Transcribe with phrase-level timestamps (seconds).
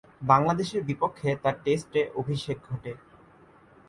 [0.23, 2.91] বাংলাদেশের বিপক্ষে তার টেস্টে অভিষেক ঘটে।